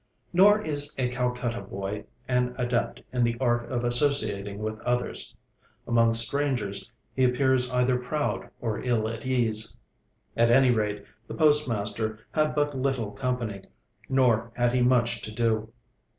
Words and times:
Nor 0.33 0.63
is 0.63 0.95
a 0.97 1.09
Calcutta 1.09 1.61
boy 1.61 2.05
an 2.27 2.55
adept 2.57 3.03
in 3.13 3.23
the 3.23 3.37
art 3.39 3.69
of 3.71 3.83
associating 3.83 4.57
with 4.57 4.79
others. 4.79 5.35
Among 5.85 6.15
strangers 6.15 6.91
he 7.13 7.23
appears 7.23 7.71
either 7.71 7.99
proud 7.99 8.49
or 8.59 8.81
ill 8.81 9.07
at 9.07 9.27
ease. 9.27 9.77
At 10.35 10.49
any 10.49 10.71
rate, 10.71 11.05
the 11.27 11.35
postmaster 11.35 12.17
had 12.31 12.55
but 12.55 12.75
little 12.75 13.11
company; 13.11 13.61
nor 14.09 14.51
had 14.55 14.71
he 14.73 14.81
much 14.81 15.21
to 15.21 15.31
do. 15.31 15.69